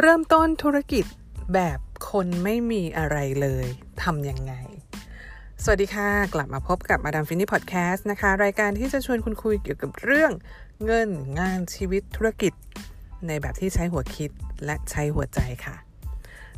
[0.00, 1.04] เริ่มต้นธุรกิจ
[1.54, 1.78] แบบ
[2.10, 3.66] คนไม่มีอะไรเลย
[4.02, 4.54] ทำยังไง
[5.62, 10.32] สวัสดีค่ะ กลับมาพบกับมาดามฟินนี่พอดแคสต์นะคะ รายการที่จะชวนคุณคุยเกี่ยวกับเรื่อง
[10.84, 11.10] เงิน
[11.40, 12.52] งานชีวิตธุรกิจ
[13.26, 14.30] ในแบบที่ใช้หัวคิด
[14.64, 15.76] และใช้หัวใจค่ะ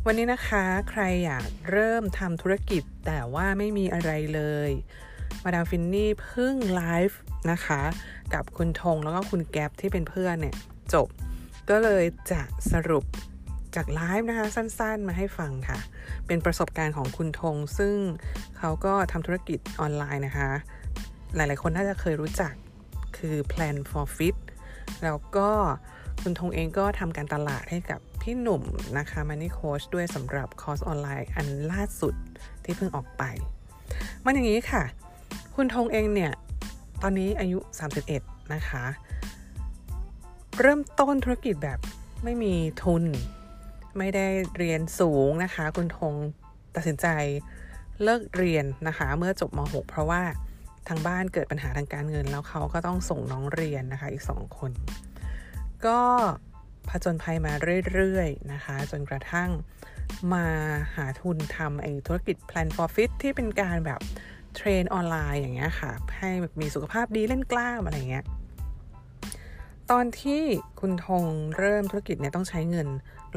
[0.07, 4.71] วันนี้นะคะใครอยากเริ่มทำธุรกิจแต่ว่าไม่มีอะไรเลย
[5.45, 7.19] มาดามฟินนี่เพิ่งไลฟ์
[7.51, 7.83] นะคะ
[8.35, 10.57] กับคุณธงแล้วก็คุณแก๊ปที่เป็นเพื่อนเนี่ย
[10.95, 11.09] จบ
[11.71, 12.41] ก็เลยจะ
[12.73, 13.05] สรุป
[13.77, 15.79] จากไลฟ์นะคะสั้นๆ มาให้ฟังค่ะ
[16.27, 17.97] เป็นประสบการณ์ของคุณธง ซึ่ง
[18.59, 20.51] เขาก็ทำธุรกิจออนไลน์นะคะ
[21.35, 22.53] หลายๆ คนน่าจะเคยรู้จัก
[23.17, 24.37] คือ Plan for Fit
[25.05, 25.51] แล้วก็
[26.23, 28.63] คุณธงเองก็ทำการตลาดให้กับพี่หนุ่ม
[28.99, 32.15] นะคะ Money Coach ด้วยสำหรับคอร์สออนไลน์อันล่าสุด
[32.65, 33.23] ที่เพิ่งออกไป
[34.25, 34.83] มันอย่างนี้ค่ะ
[35.57, 36.33] คุณธงเองเนี่ย
[37.03, 37.59] ตอนนี้อายุ
[38.07, 38.85] 31 นะคะ
[40.61, 41.79] เริ่มต้นธุรกิจแบบ
[42.25, 43.05] ไม่มีทุน
[43.99, 44.27] ไม่ได้
[44.59, 46.15] เรียนสูงนะคะ คุณธง
[46.77, 47.07] ตัดสินใจ
[48.03, 50.23] เลิกเรียนนะคะ เมื่อจบม .6 เพราะว่า
[50.89, 54.71] ทางบ้านเกิดปัญหาทางการเงิน แล้วเขาก็ต้องส่งน้องเรียนนะคะอีกสองคน
[55.87, 56.01] ก็
[56.89, 57.53] ผจญภัยมา
[57.93, 59.51] เรื่อยๆนะคะ จนกระทั่ง
[60.35, 60.47] มา
[60.95, 64.01] หาทุนทำไอ้ธุรกิจ Plan for Fit ที่เป็นการแบบ
[64.55, 68.25] เทรนออนไลน์อย่างเงี้ยค่ะ ให้มีสุขภาพดีเล่นกล้ามอะไรเงี้ย
[69.91, 70.43] ตอนที่
[70.81, 71.25] คุณธง
[71.59, 72.89] เริ่มธุรกิจเนี่ยต้องใช้เงิน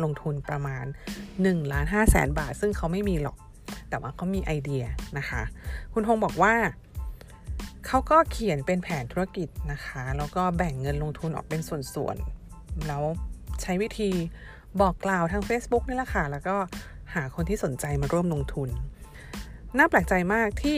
[0.03, 0.85] ลงทุนประมาณ
[1.29, 3.37] 1ล้าน5แสนบาท ซึ่งเขาไม่มีหรอก
[3.89, 4.83] แต่ว่าเขามีไอเดีย
[5.17, 5.41] นะคะ
[5.93, 6.53] คุณธงบอกว่า
[7.85, 11.61] เขาก็เขียนเป็นแผนธุรกิจนะคะ แล้วก็แบ่งเงินลงทุนออกเป็น
[11.93, 13.03] ส่วนๆ แล้ว
[13.61, 14.09] ใช้วิธี
[14.81, 16.55] บอกกล่าวทาง Facebook นี่แหละค่ะ แล้วก็
[17.13, 18.69] หาคนที่สนใจมาร่วมลงทุน
[19.77, 20.77] น่าแปลกใจมากที่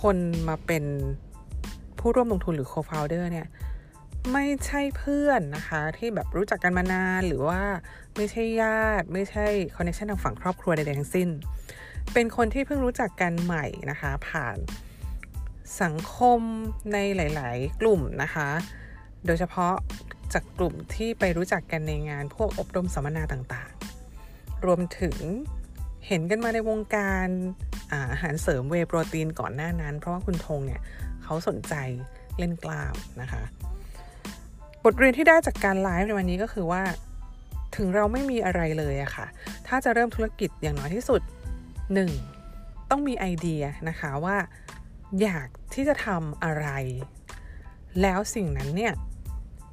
[0.00, 0.16] คน
[0.48, 0.84] มาเป็น
[1.98, 3.48] ผู้ร่วมลงทุนหรือ co-founder เนี่ย
[4.32, 7.62] ไม่ใช่เพื่อนนะคะ ที่แบบรู้จักกันมานานหรือว่า
[8.16, 11.28] ไม่ใช่ญาติ ไม่ใช่คอนเนคชันทางฝั่งครอบครัวใดๆทั้งสิ้น
[12.12, 14.58] เป็นคนที่เพิ่งรู้จักกันใหม่นะคะ ผ่าน
[15.82, 16.40] สังคม
[16.92, 18.48] ในหลาย ๆ กลุ่มนะคะ
[19.26, 19.74] โดยเฉพาะ
[20.32, 25.16] จากกลุ่มที่ไปรู้จักกันในงานพวกอบรมสัมมนาต่างๆ รวมถึง
[26.06, 27.28] เห็นกันมาในวงการ
[27.92, 30.80] อาหารเสริมเวโปรตีนก่อนหน้านั้น เพราะว่าคุณธงเนี่ย
[31.22, 31.74] เขาสนใจ
[32.38, 33.42] เล่นกล้ามนะคะ
[34.90, 36.82] ทเรียนที่ได้จากการไลฟ์ในวันนี้ก็คือว่า
[37.76, 39.26] ถึงเราไม่มีอะไรเลยอะค่ะ
[39.66, 41.20] ถ้าจะเริ่มธุรกิจอย่างน้อยที่สุด
[42.06, 42.90] 1.
[42.90, 44.36] ต้องมีไอเดียนะคะว่า
[45.22, 46.68] อยากที่จะทำอะไร
[48.02, 48.92] แล้วสิ่งนั้นเนี่ย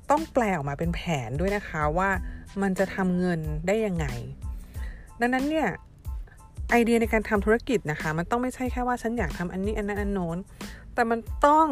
[0.09, 2.09] ต้องแปลออกมาเป็นแผนด้วยนะคะว่า
[2.62, 4.06] มันจะทำเงินได้ยังไง
[5.20, 5.68] ดังนั้นเนี่ย
[6.72, 10.38] ไอเดียในการทำธุรกิจนะคะ มันต้องไม่ใช่แค่ว่าฉันอยากทำอันนี้อันนั้นอันโน้น
[10.94, 11.68] แต่มันต้อง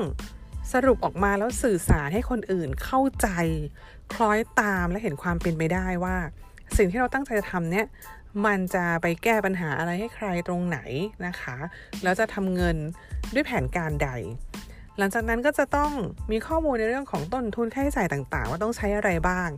[0.72, 3.28] สรุปออกมาแล้วสื่อสารให้คนอื่นเข้าใจ
[4.14, 6.18] คล้อยตามและเห็นความเป็นไปได้ว่า
[6.78, 7.86] สิ่งที่เราตั้งใจจะทำเนี่ย
[8.46, 10.80] มันจะไปแก้ปัญหาอะไรให้ใครตรงไหน
[11.26, 11.58] นะคะ
[12.04, 12.78] แล้วจะทำเงิน
[13.34, 14.10] ด้วยแผนการใด
[14.98, 15.92] หลังจากนั้นก็จะต้อง
[16.32, 19.50] มีข้อมูลในเรื่องของต้นทุนค่าใช้จ่ายต่างๆ ว่าต้องใช้อะไรบ้าง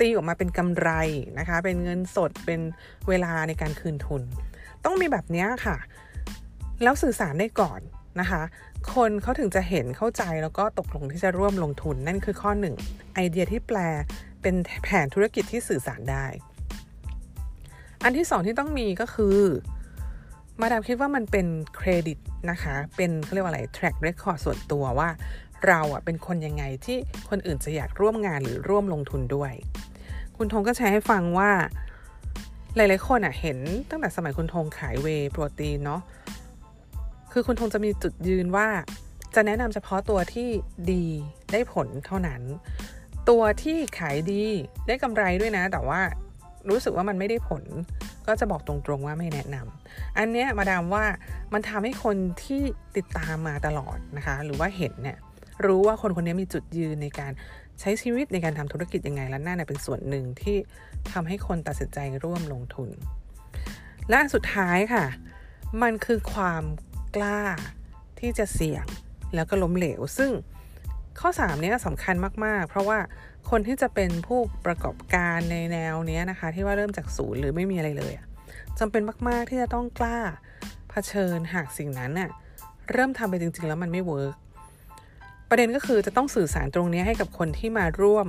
[0.00, 0.90] ตีออกมาเป็นกำไร
[1.38, 2.60] นะคะ เป็นเงินสดเป็น
[3.08, 4.22] เวลาในการคืนทุน
[4.84, 5.76] ต้องมีแบบนี้ค่ะ
[6.82, 7.80] แล้วสื่อสารได้ก่อน
[8.20, 8.42] นะคะ
[8.94, 12.74] คนเขาถึงจะเห็นเข้าใจแล้วก็ตกลงที่จะร่วมลงทุนนั่นคือข้อหนึ่ง
[13.14, 13.78] ไอเดียที่แปล
[14.42, 16.26] เป็นแผนธุรกิจที่สื่อสารได้
[18.04, 19.38] อันที่สองที่ต้องมีก็คือ
[20.60, 21.46] มาดามคิดว่ามันเป็น
[21.76, 22.18] เครดิต
[22.50, 25.08] นะคะ เป็นเขาเรียกว่าอะไร track record ส่วนตัวว่า
[25.66, 26.98] เราอะเป็นคนยังไงที่
[27.30, 29.52] คนอื่นจะอยากร่วมงานหรือร่วมลงทุนด้วย
[30.36, 31.50] คุณธงก็ใช้ให้ฟังว่า
[32.76, 33.58] หลายๆคนอะเห็น
[33.90, 36.00] ตั้งแต่สมัยคุณธงขายเวโปรตีนเนาะ
[37.32, 38.68] คือคุณธงจะมีจุดยืนว่า
[39.34, 40.48] จะแนะนำเฉพาะตัวที่
[40.92, 41.04] ดี
[41.52, 42.42] ได้ผลเท่านั้น
[43.28, 44.44] ตัวที่ขายดี
[44.86, 46.00] ได้กำไรด้วยนะ แต่ว่า
[46.68, 47.62] รู้สึกว่ามันไม่ได้ผล
[48.26, 51.04] ก็จะบอกตรงๆว่าไม่แนะนำอันเนี้ยมาดามว่า
[51.52, 52.62] มันทำให้คนที่
[52.96, 55.18] ติดตามมาตลอดนะคะ หรือว่าเห็นเนี่ย
[55.66, 57.32] รู้ว่าคนคนนี้มีจุดยืนในการ
[57.80, 60.56] ใช้ชีวิตในการทำธุรกิจยังไงและน่าเป็นส่วนหนึ่งที่
[61.12, 62.88] ทำให้คนตัดสินใจร่วมลงทุน
[64.10, 65.04] และสุดท้ายค่ะ
[65.82, 66.62] มันคือความ
[67.16, 67.38] กล้า
[68.20, 68.84] ที่จะเสี่ยง
[69.34, 70.30] แล้วก็ล้มเหลว ซึ่ง
[71.20, 72.14] ข้อ3เนี้ยสำคัญ
[72.44, 72.98] มาก ๆ เพราะว่า
[73.50, 78.12] คนที่จะเป็นผู้ประกอบการในแนวนี้นะคะ ที่ว่าเริ่มจากศูนย์หรือไม่มีอะไรเลย
[78.78, 80.18] จำเป็นมาก ๆ ที่จะต้องกล้า
[80.90, 82.30] เผชิญหากสิ่งนั้นน่ะ
[82.92, 84.34] เริ่มทำไปจริง ๆ แล้วมันไม่เวิร์ก
[85.48, 88.26] ประเด็นก็คือจะต้องสื่อสารตรงนี้ให้กับคนที่มาร่วม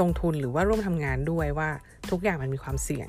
[0.00, 1.70] ลงทุนหรือว่าร่วมทำงานด้วยว่า
[2.10, 3.08] ทุกอย่างมันมีความเสี่ยง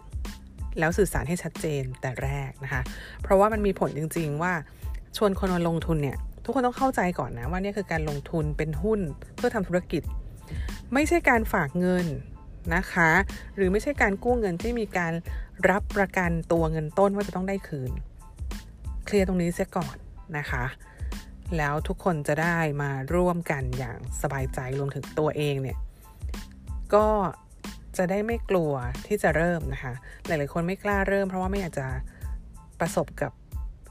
[0.80, 2.82] แล้วสื่อสารให้ชัดเจนแต่แรกนะคะ
[3.22, 4.54] เพราะว่ามันมีผลจริง ๆ ว่า
[5.18, 9.00] ชวนคนมาลงทุนเนี่ย ทุกคนต้องเข้าใจก่อนนะว่านี่คือการลงทุนเป็นหุ้น
[9.36, 10.04] เพื่อทำธุรกิจ
[10.94, 12.06] ไม่ใช่การฝากเงิน
[12.76, 13.12] นะคะ
[13.56, 15.14] หรือไม่ใช่การกู้เงินที่มีการ
[15.70, 17.92] รับประกันตัวเงินต้นว่าจะต้องได้คืน
[19.06, 19.96] เคลียร์ตรงนี้เสียก่อน
[20.38, 20.66] นะคะ
[21.58, 25.78] แล้วทุกคนจะได้มาร่วมกันอย่างสบายใจรวมถึงตัวเองเนี่ย
[26.96, 27.08] ก็
[27.98, 28.74] จะได้ไม่กลัว
[29.08, 29.94] ที่จะเริ่มนะคะ
[30.28, 31.88] หลาย ๆ คนไม่กล้าเริ่ม เพราะว่าไม่อยากจะ
[32.80, 33.32] ประสบกับ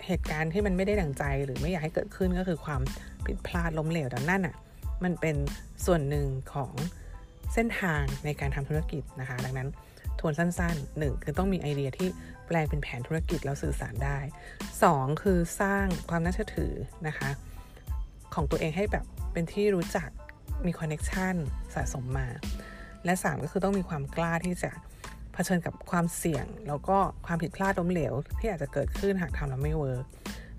[0.07, 2.81] เหตุการณ์ที่มันไม่ได้ดังใจหรือไม่อยากให้เกิดขึ้นก็คือความ
[3.27, 4.57] ผิดพลาดล้มเหลวดังนั้นอะ
[5.05, 5.37] มันเป็น
[5.87, 6.73] ส่วนหนึ่งของ
[7.55, 9.69] เส้นทางในการทำธุรกิจนะคะ ดังนั้น
[10.21, 12.09] ทวนสั้นๆหนึ่งคือต้องมีไอเดียที่
[12.47, 14.19] แปลงเป็นแผนธุรกิจแล้วสื่อสารได้
[14.71, 16.73] 2 คือสร้างความน่าเชื่อถือ
[17.09, 17.31] นะคะ
[18.35, 20.09] ของตัวเองให้แบบเป็นที่รู้จัก
[20.67, 21.35] มีคอนเน็ชัน
[21.75, 22.29] สะสมมา
[23.05, 24.71] และ 3 ก็คือต้องมีความกล้าที่จะ
[25.33, 30.05] เผชิญกับความเสี่ยง แล้วก็ความผิดพลาดล้มเหลว ที่อาจจะเกิดขึ้นหากทำแล้วไม่ work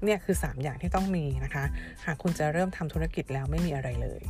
[0.03, 1.63] เนี่ยคือ 3 อย่างที่ต้องมีนะคะ
[2.05, 4.21] หากคุณจะเริ่มทำธุรกิจแล้วไม่มีอะไรเลย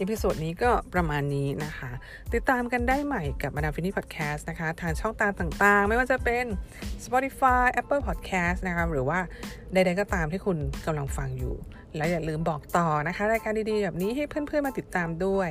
[0.00, 1.90] episode นี้ก็ประมาณนี้นะคะ
[2.34, 6.44] ติดตามกันได้ใหม่กับมาดามฟินนี่พอดแคสต์นะคะ ทางช่องทางต่างๆ ไม่ว่าจะเป็น
[7.04, 9.18] Spotify Apple Podcast นะคะหรือว่า
[9.72, 11.54] ใดๆก็ตามที่คุณกำลังฟังอยู่
[11.96, 15.50] แล้วอย่าลืมบอกต่อนะคะ รายการดีๆ แบบนี้ให้เพื่อนๆมาติดตามด้วย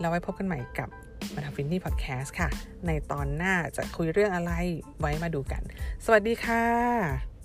[0.00, 0.88] แล้วไว้พบกันใหม่กับ
[1.34, 2.48] มาทำฟินนี่พอดแคสต์ค่ะ
[2.86, 4.52] ในตอนหน้าจะคุยเรื่องอะไร
[5.00, 5.62] ไว้มาดูกัน
[6.04, 7.37] สวัสดีค่ะ